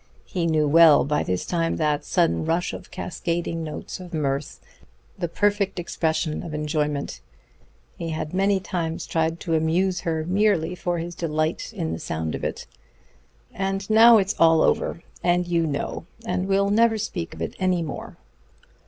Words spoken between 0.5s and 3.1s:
well by this time that sudden rush of